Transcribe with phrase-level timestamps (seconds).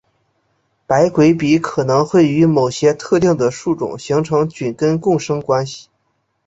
[0.87, 5.89] 白鬼笔可能会与某些特定的树种形成菌根共生关系。